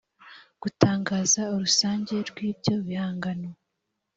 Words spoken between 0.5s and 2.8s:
gutangaza urusange rw ibyo